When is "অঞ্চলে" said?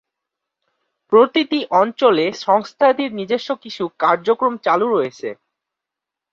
1.81-2.25